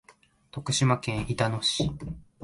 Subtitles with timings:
[0.49, 1.87] 徳島県板野町